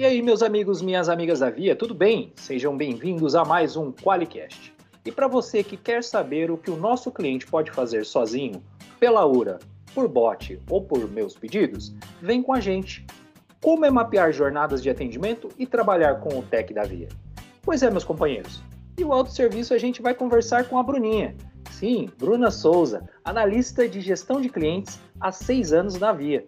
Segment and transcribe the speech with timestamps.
[0.00, 2.32] E aí, meus amigos, minhas amigas da Via, tudo bem?
[2.34, 4.72] Sejam bem-vindos a mais um Qualicast.
[5.04, 8.62] E para você que quer saber o que o nosso cliente pode fazer sozinho,
[8.98, 9.58] pela URA,
[9.94, 13.04] por bot ou por meus pedidos, vem com a gente.
[13.62, 17.08] Como é mapear jornadas de atendimento e trabalhar com o tech da Via?
[17.60, 18.62] Pois é, meus companheiros.
[18.96, 21.36] E o autosserviço a gente vai conversar com a Bruninha.
[21.70, 26.42] Sim, Bruna Souza, analista de gestão de clientes há seis anos na Via.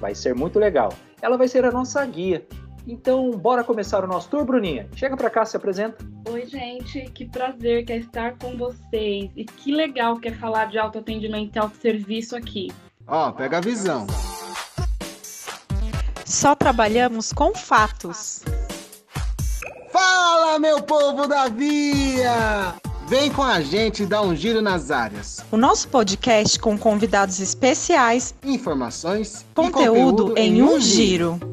[0.00, 0.92] Vai ser muito legal.
[1.20, 2.44] Ela vai ser a nossa guia
[2.86, 4.88] então, bora começar o nosso tour, Bruninha.
[4.96, 6.04] Chega para cá, se apresenta.
[6.28, 9.30] Oi, gente, que prazer que é estar com vocês.
[9.36, 12.72] E que legal que é falar de autoatendimento e autosserviço aqui.
[13.06, 14.06] Ó, oh, pega a visão.
[16.24, 18.42] Só trabalhamos com fatos.
[19.92, 22.74] Fala, meu povo da Via!
[23.06, 25.44] Vem com a gente dar um giro nas áreas.
[25.52, 31.38] O nosso podcast com convidados especiais, informações, conteúdo, conteúdo em um giro.
[31.38, 31.51] giro.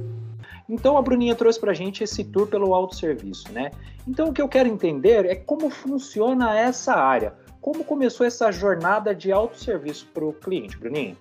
[0.69, 3.71] Então a Bruninha trouxe para a gente esse tour pelo autosserviço, né?
[4.07, 9.13] Então o que eu quero entender é como funciona essa área, como começou essa jornada
[9.15, 11.17] de autosserviço para o cliente, Bruninha?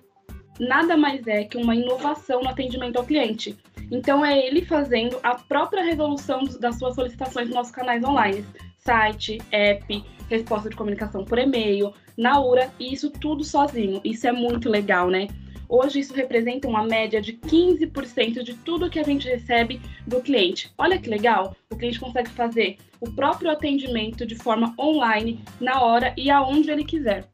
[0.59, 3.57] Nada mais é que uma inovação no atendimento ao cliente.
[3.89, 8.45] Então é ele fazendo a própria resolução das suas solicitações nos nossos canais online,
[8.77, 13.99] site, app, resposta de comunicação por e-mail, na URA, e isso tudo sozinho.
[14.03, 15.27] Isso é muito legal, né?
[15.69, 20.73] Hoje isso representa uma média de 15% de tudo que a gente recebe do cliente.
[20.75, 26.11] Olha que legal, o cliente consegue fazer o próprio atendimento de forma online, na hora
[26.17, 27.29] e aonde ele quiser.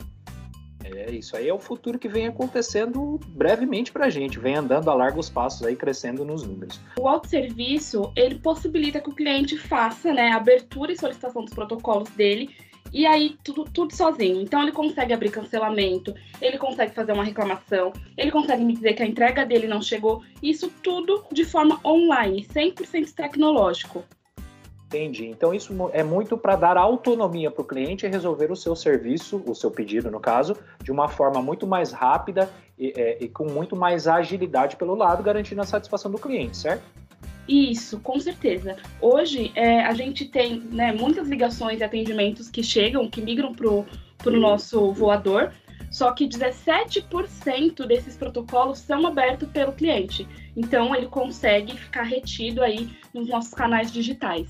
[0.83, 4.91] É, isso aí é o futuro que vem acontecendo brevemente para a gente, vem andando
[4.91, 6.79] a largos passos aí, crescendo nos números.
[6.99, 12.09] O autosserviço, ele possibilita que o cliente faça né, a abertura e solicitação dos protocolos
[12.09, 12.51] dele
[12.95, 14.39] e aí, tudo, tudo sozinho.
[14.39, 19.03] Então, ele consegue abrir cancelamento, ele consegue fazer uma reclamação, ele consegue me dizer que
[19.03, 20.23] a entrega dele não chegou.
[20.41, 24.01] Isso tudo de forma online, 100% tecnológico.
[24.87, 25.25] Entendi.
[25.25, 29.53] Então, isso é muito para dar autonomia para o cliente resolver o seu serviço, o
[29.53, 32.49] seu pedido, no caso, de uma forma muito mais rápida
[32.79, 36.83] e, é, e com muito mais agilidade pelo lado, garantindo a satisfação do cliente, certo?
[37.47, 38.75] Isso, com certeza.
[38.99, 43.69] Hoje é, a gente tem né, muitas ligações e atendimentos que chegam, que migram para
[43.69, 45.51] o nosso voador,
[45.91, 50.27] só que 17% desses protocolos são abertos pelo cliente.
[50.57, 54.49] Então ele consegue ficar retido aí nos nossos canais digitais.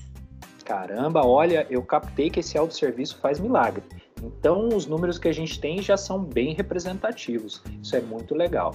[0.64, 3.84] Caramba, olha, eu captei que esse autosserviço faz milagre.
[4.20, 7.62] Então os números que a gente tem já são bem representativos.
[7.80, 8.74] Isso é muito legal.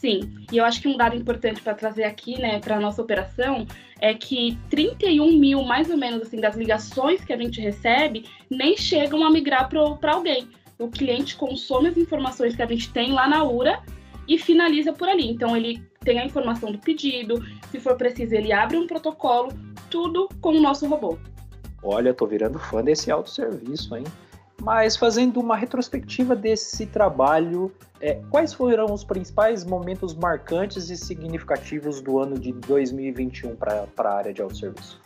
[0.00, 3.66] Sim, e eu acho que um dado importante para trazer aqui, né, para nossa operação,
[4.00, 8.76] é que 31 mil, mais ou menos, assim, das ligações que a gente recebe, nem
[8.76, 10.48] chegam a migrar para alguém.
[10.78, 13.82] O cliente consome as informações que a gente tem lá na URA
[14.28, 15.28] e finaliza por ali.
[15.28, 19.48] Então, ele tem a informação do pedido, se for preciso, ele abre um protocolo,
[19.90, 21.18] tudo com o nosso robô.
[21.82, 24.04] Olha, tô virando fã desse autosserviço, hein?
[24.62, 32.00] Mas fazendo uma retrospectiva desse trabalho, é, quais foram os principais momentos marcantes e significativos
[32.00, 35.00] do ano de 2021 para a área de autosserviço?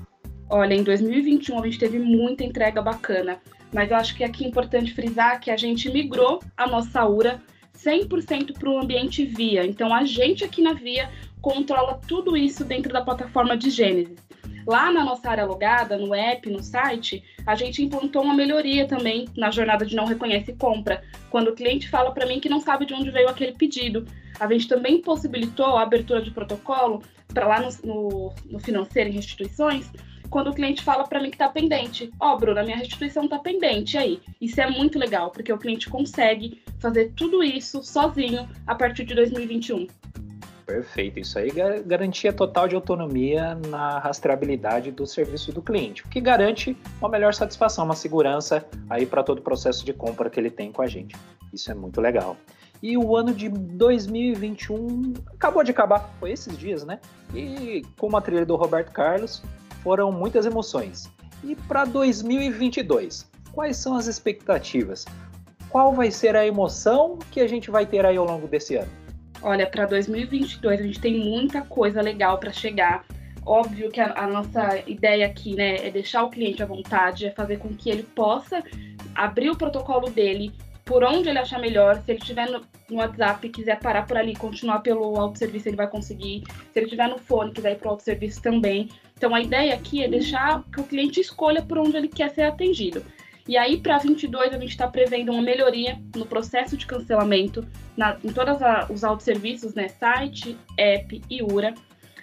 [0.49, 3.41] Olha, em 2021 a gente teve muita entrega bacana,
[3.73, 7.41] mas eu acho que aqui é importante frisar que a gente migrou a nossa URA
[7.77, 9.67] 100% para o ambiente VIA.
[9.67, 11.11] Então a gente aqui na VIA
[11.41, 14.19] controla tudo isso dentro da plataforma de Gênesis.
[14.67, 19.27] Lá na nossa área logada, no app, no site, a gente implantou uma melhoria também
[19.37, 21.03] na jornada de não reconhece compra.
[21.31, 24.07] Quando o cliente fala para mim que não sabe de onde veio aquele pedido,
[24.39, 27.03] a gente também possibilitou a abertura de protocolo
[27.33, 29.91] para lá no, no, no, financeiro em restituições.
[30.31, 33.39] Quando o cliente fala para mim que está pendente, ó, oh, Bruna, minha restituição está
[33.39, 33.97] pendente.
[33.97, 34.21] E aí?
[34.41, 39.15] Isso é muito legal, porque o cliente consegue fazer tudo isso sozinho a partir de
[39.15, 39.87] 2021.
[40.67, 41.51] Perfeito, isso aí
[41.85, 47.35] garantia total de autonomia na rastreabilidade do serviço do cliente, o que garante uma melhor
[47.35, 50.87] satisfação, uma segurança aí para todo o processo de compra que ele tem com a
[50.87, 51.17] gente.
[51.53, 52.37] Isso é muito legal.
[52.83, 56.99] E o ano de 2021 acabou de acabar, foi esses dias, né?
[57.35, 59.43] E como a trilha do Roberto Carlos,
[59.83, 61.11] foram muitas emoções.
[61.45, 65.05] E para 2022, quais são as expectativas?
[65.69, 69.02] Qual vai ser a emoção que a gente vai ter aí ao longo desse ano?
[69.43, 73.05] Olha, para 2022 a gente tem muita coisa legal para chegar.
[73.45, 77.31] Óbvio que a, a, nossa ideia aqui, né, é deixar o cliente à vontade, é
[77.33, 78.63] fazer com que ele possa
[79.15, 80.53] abrir o protocolo dele
[80.85, 82.01] por onde ele achar melhor.
[82.05, 85.77] Se ele estiver no, no WhatsApp e quiser parar por ali, continuar pelo autosserviço, ele
[85.77, 86.45] vai conseguir.
[86.73, 88.89] Se ele estiver no fone quiser ir para o autosserviço também.
[89.17, 92.43] Então a ideia aqui é deixar que o cliente escolha por onde ele quer ser
[92.43, 93.05] atendido.
[93.49, 97.67] E aí, para 22, a gente está prevendo uma melhoria no processo de cancelamento
[97.97, 98.57] na, em todos
[98.89, 99.89] os autosserviços, né?
[99.89, 101.75] Site, app e URA.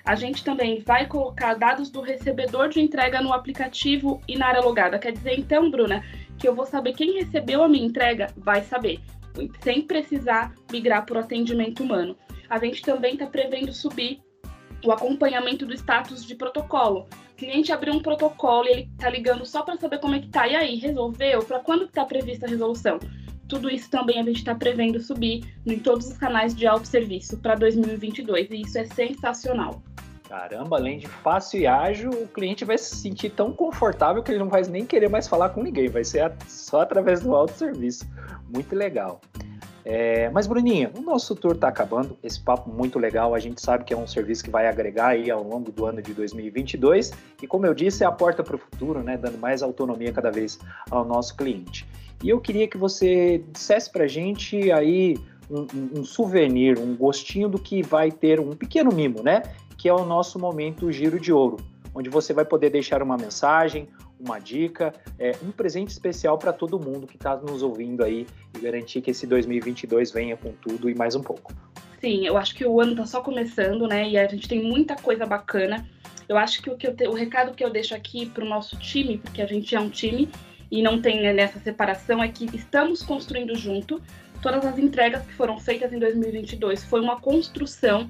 [0.05, 4.61] A gente também vai colocar dados do recebedor de entrega no aplicativo e na área
[4.61, 4.97] logada.
[4.97, 6.03] Quer dizer, então, Bruna,
[6.37, 8.99] que eu vou saber quem recebeu a minha entrega, vai saber,
[9.61, 12.15] sem precisar migrar o atendimento humano.
[12.49, 14.21] A gente também está prevendo subir
[14.83, 17.07] o acompanhamento do status de protocolo.
[17.39, 20.45] Cliente abriu um protocolo e ele está ligando só para saber como é que tá.
[20.45, 21.41] E aí, resolveu?
[21.41, 22.99] Para quando está prevista a resolução?
[23.47, 27.55] Tudo isso também a gente está prevendo subir em todos os canais de autosserviço para
[27.55, 29.81] 2022 e isso é sensacional.
[30.27, 34.39] Caramba, além de fácil e ágil, o cliente vai se sentir tão confortável que ele
[34.39, 38.05] não vai nem querer mais falar com ninguém, vai ser só através do autosserviço.
[38.53, 39.21] Muito legal.
[39.85, 42.17] É, mas, Bruninha, o nosso tour está acabando.
[42.23, 43.33] Esse papo muito legal.
[43.33, 46.01] A gente sabe que é um serviço que vai agregar aí ao longo do ano
[46.01, 47.11] de 2022.
[47.41, 49.17] E, como eu disse, é a porta para o futuro, né?
[49.17, 50.59] Dando mais autonomia cada vez
[50.89, 51.87] ao nosso cliente.
[52.23, 55.17] E eu queria que você dissesse para a gente aí
[55.49, 59.43] um, um, um, souvenir, um gostinho do que vai ter, um pequeno mimo, né?
[59.77, 61.57] Que é o nosso momento Giro de Ouro,
[61.95, 63.87] onde você vai poder deixar uma mensagem,
[64.19, 68.59] uma dica, é, um presente especial para todo mundo que está nos ouvindo aí e
[68.59, 71.53] garantir que esse 2022 venha com tudo e mais um pouco.
[72.01, 74.09] Sim, eu acho que o ano está só começando, né?
[74.09, 75.87] E a gente tem muita coisa bacana.
[76.27, 78.47] Eu acho que o, que eu te, o recado que eu deixo aqui para o
[78.47, 80.29] nosso time, porque a gente é um time
[80.71, 84.01] e não tem né, nessa separação, é que estamos construindo junto.
[84.41, 88.07] Todas as entregas que foram feitas em 2022 foi uma construção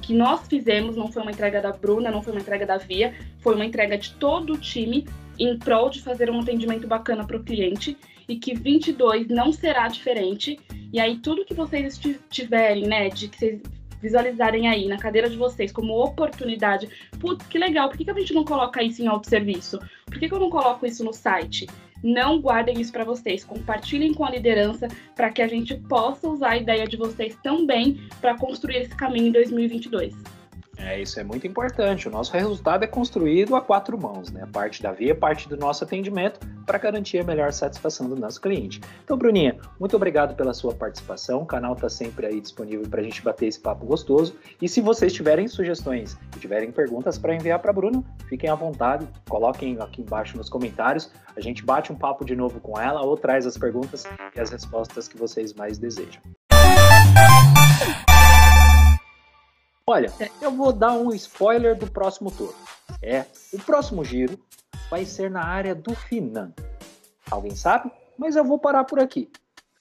[0.00, 3.14] que nós fizemos, não foi uma entrega da Bruna, não foi uma entrega da Via,
[3.40, 5.06] foi uma entrega de todo o time
[5.38, 7.96] em prol de fazer um atendimento bacana para o cliente
[8.28, 10.58] e que 22 não será diferente.
[10.92, 12.00] E aí tudo que vocês
[12.30, 13.62] tiverem, né, de que vocês
[14.00, 16.88] visualizarem aí na cadeira de vocês como oportunidade,
[17.18, 19.78] putz, que legal, por que, que a gente não coloca isso em autosserviço?
[20.04, 21.66] Por que, que eu não coloco isso no site?
[22.02, 26.50] Não guardem isso para vocês, compartilhem com a liderança para que a gente possa usar
[26.50, 30.14] a ideia de vocês também para construir esse caminho em 2022.
[30.76, 32.08] É, isso é muito importante.
[32.08, 34.46] O nosso resultado é construído a quatro mãos, né?
[34.52, 38.80] Parte da via, parte do nosso atendimento, para garantir a melhor satisfação do nosso cliente.
[39.02, 41.42] Então, Bruninha, muito obrigado pela sua participação.
[41.42, 44.36] O canal está sempre aí disponível para a gente bater esse papo gostoso.
[44.60, 49.06] E se vocês tiverem sugestões e tiverem perguntas para enviar para Bruno, fiquem à vontade,
[49.28, 51.10] coloquem aqui embaixo nos comentários.
[51.36, 54.04] A gente bate um papo de novo com ela ou traz as perguntas
[54.34, 56.22] e as respostas que vocês mais desejam.
[59.86, 60.10] Olha,
[60.40, 62.54] eu vou dar um spoiler do próximo tour.
[63.02, 64.38] É, o próximo giro
[64.90, 66.54] vai ser na área do Finan.
[67.30, 67.92] Alguém sabe?
[68.16, 69.30] Mas eu vou parar por aqui.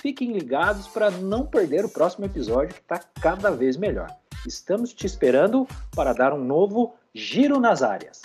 [0.01, 4.13] Fiquem ligados para não perder o próximo episódio que está cada vez melhor.
[4.45, 5.65] Estamos te esperando
[5.95, 8.23] para dar um novo giro nas áreas.